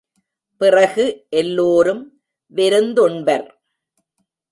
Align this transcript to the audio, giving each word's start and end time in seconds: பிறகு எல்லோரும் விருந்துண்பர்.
பிறகு 0.57 1.25
எல்லோரும் 1.29 2.21
விருந்துண்பர். 2.55 3.47